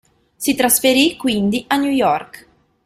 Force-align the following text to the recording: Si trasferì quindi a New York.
Si 0.35 0.55
trasferì 0.55 1.15
quindi 1.15 1.63
a 1.67 1.75
New 1.77 1.91
York. 1.91 2.47